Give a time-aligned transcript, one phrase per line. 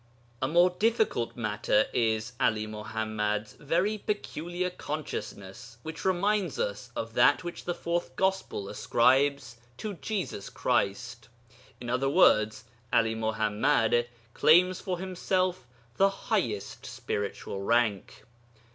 [0.41, 7.43] A more difficult matter is 'Ali Muḥammad's very peculiar consciousness, which reminds us of that
[7.43, 11.29] which the Fourth Gospel ascribes to Jesus Christ.
[11.79, 15.67] In other words, 'Ali Muḥammad claims for himself
[15.97, 18.23] the highest spiritual rank.